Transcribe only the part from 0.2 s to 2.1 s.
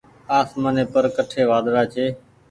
آسمآني پر ڪٺي وآۮڙآ ڇي۔